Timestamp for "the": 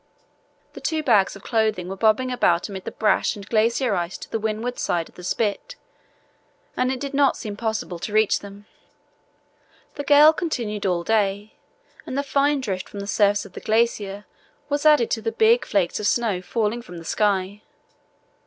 0.73-0.81, 2.85-2.91, 4.31-4.39, 5.13-5.23, 9.93-10.03, 12.17-12.23, 13.01-13.05, 13.53-13.59, 15.21-15.31, 16.97-17.05